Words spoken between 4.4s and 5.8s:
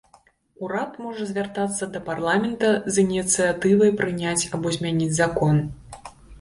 або змяніць закон.